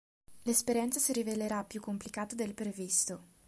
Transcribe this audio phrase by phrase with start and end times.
[0.45, 3.23] L'esperienza si rivelerà più complicata del previsto.